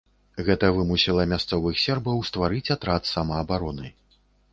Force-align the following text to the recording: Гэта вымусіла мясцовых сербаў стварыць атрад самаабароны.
Гэта 0.45 0.69
вымусіла 0.77 1.25
мясцовых 1.33 1.77
сербаў 1.83 2.23
стварыць 2.29 2.63
атрад 2.77 3.11
самаабароны. 3.13 3.93